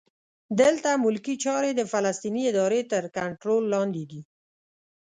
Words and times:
دلته 0.61 0.89
ملکي 1.05 1.35
چارې 1.43 1.69
د 1.75 1.81
فلسطیني 1.91 2.43
ادارې 2.51 2.81
تر 2.91 3.03
کنټرول 3.17 3.63
لاندې 3.73 4.03
دي. 4.11 4.21